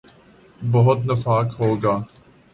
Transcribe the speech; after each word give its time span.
بہت 0.71 0.99
نفاق 1.05 1.47
ہو 1.59 1.69
گا۔ 1.83 1.95